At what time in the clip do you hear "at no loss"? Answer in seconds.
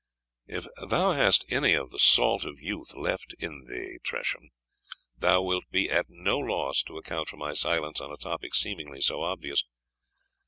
5.91-6.81